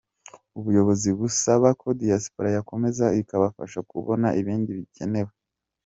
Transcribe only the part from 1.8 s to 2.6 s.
ko Diaspora